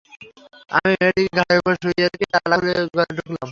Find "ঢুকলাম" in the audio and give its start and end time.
3.17-3.49